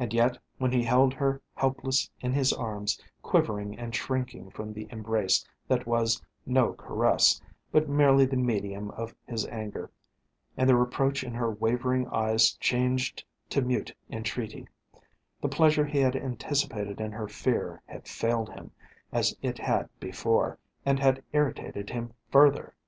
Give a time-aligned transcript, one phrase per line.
[0.00, 4.88] And yet, when he held her helpless in his arms, quivering and shrinking from the
[4.90, 7.40] embrace that was no caress,
[7.70, 9.92] but merely the medium of his anger,
[10.56, 14.66] and the reproach in her wavering eyes changed to mute entreaty,
[15.40, 18.72] the pleasure he had anticipated in her fear had failed him
[19.12, 22.74] as it had before, and had irritated him further.